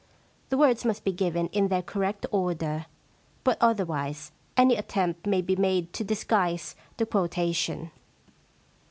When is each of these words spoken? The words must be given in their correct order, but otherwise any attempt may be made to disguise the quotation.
The 0.49 0.57
words 0.57 0.83
must 0.83 1.03
be 1.03 1.11
given 1.11 1.45
in 1.49 1.67
their 1.67 1.83
correct 1.83 2.25
order, 2.31 2.87
but 3.43 3.55
otherwise 3.61 4.31
any 4.57 4.75
attempt 4.75 5.27
may 5.27 5.43
be 5.43 5.55
made 5.55 5.93
to 5.93 6.03
disguise 6.03 6.75
the 6.97 7.05
quotation. 7.05 7.91